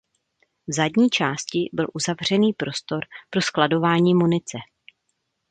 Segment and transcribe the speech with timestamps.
[0.67, 4.57] V zadní části byl uzavřený prostor pro skladování munice.